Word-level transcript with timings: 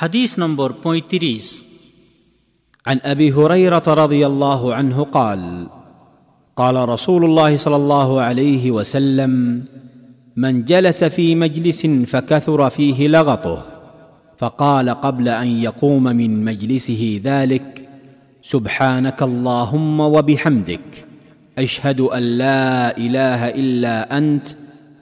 حديث 0.00 0.38
نمبر 0.38 0.74
35 0.84 1.38
عن 2.86 3.00
أبي 3.04 3.32
هريرة 3.32 3.82
رضي 3.86 4.26
الله 4.26 4.74
عنه 4.74 5.04
قال 5.04 5.66
قال 6.56 6.88
رسول 6.88 7.24
الله 7.24 7.56
صلى 7.56 7.76
الله 7.76 8.20
عليه 8.20 8.70
وسلم 8.70 9.64
من 10.36 10.64
جلس 10.64 11.04
في 11.04 11.34
مجلس 11.34 11.86
فكثر 11.86 12.70
فيه 12.70 13.08
لغطه 13.08 13.64
فقال 14.38 14.90
قبل 14.90 15.28
أن 15.28 15.46
يقوم 15.46 16.04
من 16.04 16.44
مجلسه 16.44 17.20
ذلك 17.24 17.88
سبحانك 18.42 19.22
اللهم 19.22 20.00
وبحمدك 20.00 21.04
أشهد 21.58 22.00
أن 22.00 22.22
لا 22.22 22.96
إله 22.96 23.48
إلا 23.48 24.18
أنت 24.18 24.48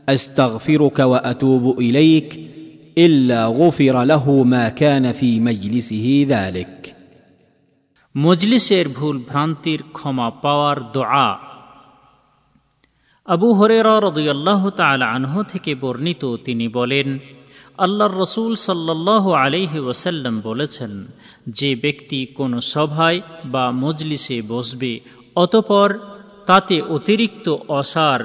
أستغفرك 0.09 0.99
وأتوب 0.99 1.79
إليك 1.79 2.57
الا 2.98 3.48
غفر 3.50 4.04
له 4.04 4.43
ما 4.45 4.70
كان 4.71 5.14
في 5.14 5.39
مجلسه 5.39 6.26
ذلك 6.30 6.95
মজলিসের 8.16 8.85
ভুল 8.88 9.17
ভ্রান্তির 9.30 9.81
ক্ষমা 9.94 10.27
পাওয়ার 10.44 10.77
দোয়া 10.94 11.30
আবু 13.27 13.49
হরেরা 13.53 13.95
রদুল্লাহ 13.99 14.62
তাল 14.72 15.02
আনহ 15.16 15.34
থেকে 15.44 15.72
বর্ণিত 15.76 16.23
তিনি 16.45 16.67
বলেন 16.67 17.08
আল্লাহর 17.77 18.16
রসুল 18.23 18.52
সাল্লাহ 18.67 19.23
আলিহি 19.44 19.80
ওসাল্লাম 19.81 20.35
বলেছেন 20.41 20.91
যে 21.49 21.70
ব্যক্তি 21.76 22.20
কোনো 22.34 22.58
সভায় 22.73 23.20
বা 23.45 23.66
মজলিসে 23.84 24.38
বসবে 24.49 24.94
অতপর 25.35 25.90
তাতে 26.45 26.76
অতিরিক্ত 26.95 27.48
অসার 27.70 28.22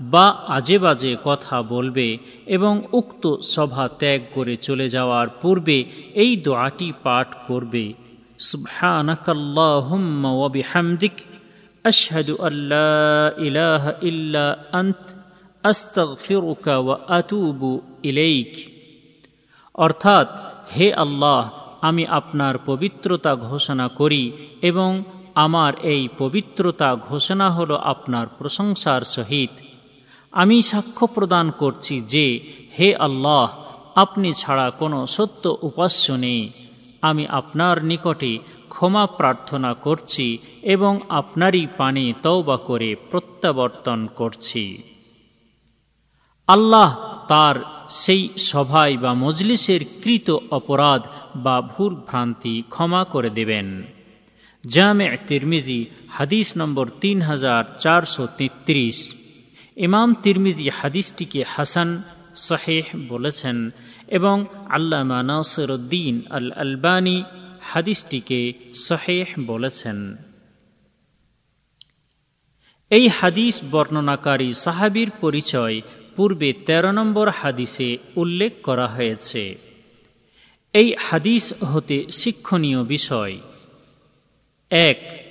বা 0.00 0.28
আজে 0.28 0.78
বাজে 0.78 1.16
কথা 1.24 1.62
বলবে 1.62 2.18
এবং 2.46 2.82
উক্ত 2.92 3.36
সভা 3.36 3.88
ত্যাগ 3.88 4.20
করে 4.34 4.56
চলে 4.56 4.88
যাওয়ার 4.88 5.28
পূর্বে 5.28 5.84
এই 6.14 6.36
দোয়াটি 6.36 6.92
পাঠ 7.02 7.34
করবে। 7.46 7.92
সুবহানাকাল্লাহুম্মা 8.38 10.30
আশহাদু 11.84 12.36
আল্লা 12.36 13.32
ইল্লা 14.02 14.56
আন্ত। 14.72 15.12
আতুবু 17.08 17.80
অর্থাৎ, 19.74 20.28
হে 20.76 20.94
আল্লাহ, 20.94 21.50
আমি 21.80 22.06
আপনার 22.06 22.54
পবিত্রতা 22.66 23.36
ঘোষণা 23.36 23.88
করি 23.88 24.32
এবং 24.62 25.04
আমার 25.34 25.72
এই 25.82 26.08
পবিত্রতা 26.18 26.96
ঘোষণা 26.96 27.50
হল 27.50 27.76
আপনার 27.76 28.26
প্রশংসার 28.38 29.00
সহিত। 29.00 29.50
আমি 30.32 30.62
সাক্ষ্য 30.62 31.06
প্রদান 31.06 31.50
করছি 31.50 32.00
যে, 32.00 32.40
হে 32.78 32.96
আল্লাহ, 32.96 33.58
আপনি 33.94 34.32
ছাড়া 34.32 34.70
কোনো 34.70 35.06
সত্য 35.06 35.58
উপাস্য 35.62 36.12
নেই। 36.12 36.50
আমি 37.02 37.26
আপনার 37.26 37.84
নিকটে 37.84 38.38
ক্ষমা 38.68 39.06
প্রার্থনা 39.06 39.74
করছি 39.74 40.38
এবং 40.62 41.00
আপনারই 41.08 41.66
পানে 41.76 42.12
তওবা 42.22 42.56
করে 42.56 42.96
প্রত্যাবর্তন 43.10 44.06
করছি। 44.06 44.82
আল্লাহ 46.46 46.96
তার 47.28 47.86
সেই 47.88 48.28
সভায় 48.36 48.96
বা 48.96 49.14
মজলিসের 49.14 49.80
কৃত 50.02 50.36
অপরাধ 50.50 51.06
বা 51.36 51.60
ভুল 51.60 51.94
ভ্রান্তি 51.94 52.62
ক্ষমা 52.70 53.04
করে 53.04 53.30
দেবেন। 53.30 53.82
জামে 54.66 55.16
তিরমিজি, 55.26 55.84
হাদিস 56.08 56.52
নম্বর 56.56 56.90
তিন 57.00 57.20
হাজার 57.20 57.64
চারশো 57.78 58.26
তেত্রিশ। 58.36 59.14
ইমাম 59.78 60.14
তিরমিজি 60.14 60.68
হাদিসটিকে 60.68 61.44
হাসান 61.48 62.02
শাহেহ 62.36 62.84
বলেছেন 63.08 63.70
এবং 64.08 64.44
আল্লামা 64.68 65.22
নাসরুদ্দিন 65.22 66.20
আল 66.30 66.52
আলবানী 66.52 67.24
হাদিসটিকে 67.62 68.52
শাহেহ 68.74 69.26
বলেছেন। 69.46 70.16
এই 72.90 73.08
হাদিস 73.08 73.60
বর্ণনাকারী 73.70 74.54
সাহাবির 74.54 75.10
পরিচয় 75.20 75.80
পূর্বে 76.16 76.52
১৩ 76.52 76.92
নম্বর 76.92 77.30
হাদিসে 77.30 77.98
উল্লেখ 78.16 78.52
করা 78.62 78.86
হয়েছে। 78.86 79.58
এই 80.72 80.94
হাদিস 80.98 81.62
হতে 81.62 82.06
শিক্ষণীয় 82.10 82.84
বিষয়। 82.84 83.38
এক 84.70 85.27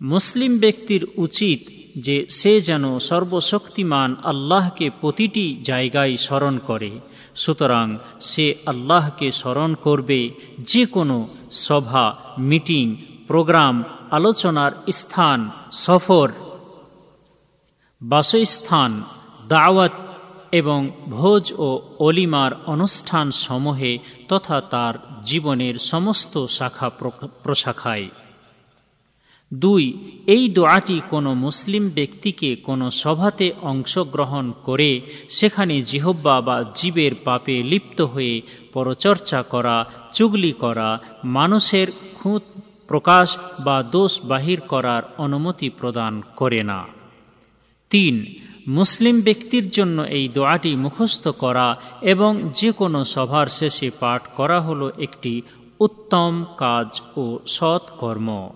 মুসলিম 0.00 0.58
ব্যক্তির 0.58 1.06
উচিত 1.16 1.60
যে 1.98 2.26
সে 2.30 2.60
যেন 2.60 2.98
সর্বশক্তিমান 2.98 4.16
আল্লাহকে 4.24 4.90
প্রতিটি 5.00 5.60
জায়গায় 5.62 6.16
স্মরণ 6.16 6.58
করে। 6.58 6.90
সুতরাং 7.34 7.96
সে 8.20 8.54
আল্লাহকে 8.66 9.30
স্মরণ 9.30 9.74
করবে 9.74 10.30
যে 10.58 10.86
কোনো 10.86 11.28
সভা, 11.52 12.16
মিটিং, 12.38 12.96
প্রোগ্রাম, 13.26 13.84
আলোচনার 14.10 14.72
স্থান, 14.92 15.50
সফর, 15.72 16.32
বাসস্থান, 18.02 19.02
দাওয়াত 19.48 19.92
এবং 20.52 20.90
ভোজ 21.06 21.52
ও 21.58 21.82
অলিমার 21.98 22.52
অনুষ্ঠান 22.66 23.30
সমূহে 23.30 23.98
তথা 24.28 24.60
তার 24.60 24.94
জীবনের 25.24 25.78
সমস্ত 25.78 26.46
শাখা 26.46 26.90
প্রশাখায়। 27.42 28.08
দুই, 29.52 29.92
এই 30.26 30.48
দোয়াটি 30.48 31.00
কোনো 31.10 31.34
মুসলিম 31.34 31.88
ব্যক্তিকে 31.88 32.56
কোনো 32.56 32.90
সভাতে 32.90 33.52
অংশগ্রহণ 33.62 34.52
করে, 34.62 35.00
সেখানে 35.28 35.82
জিহব্বা 35.82 36.40
বা 36.40 36.64
জীবের 36.74 37.14
পাপে 37.24 37.62
লিপ্ত 37.62 38.00
হয়ে 38.00 38.42
পরচর্চা 38.72 39.42
করা, 39.42 39.84
চুগলি 40.12 40.52
করা, 40.52 40.98
মানুষের 41.24 41.88
খুঁত 42.14 42.42
প্রকাশ 42.86 43.38
বা 43.64 43.82
দোষ 43.82 44.22
বাহির 44.24 44.60
করার 44.60 45.02
অনুমতি 45.18 45.70
প্রদান 45.70 46.22
করে 46.36 46.62
না। 46.62 46.86
তিন, 47.90 48.26
মুসলিম 48.66 49.20
ব্যক্তির 49.20 49.70
জন্য 49.70 50.02
এই 50.02 50.28
দোয়াটি 50.28 50.76
মুখস্থ 50.76 51.28
করা 51.28 51.76
এবং 52.02 52.50
যে 52.52 52.72
কোনো 52.72 53.04
সভার 53.04 53.46
শেষে 53.46 53.90
পাঠ 54.00 54.22
করা 54.36 54.60
হলো 54.60 54.90
একটি 54.98 55.42
উত্তম 55.80 56.44
কাজ 56.56 57.00
ও 57.16 57.38
সৎ 57.46 57.82
কর্ম। 57.98 58.48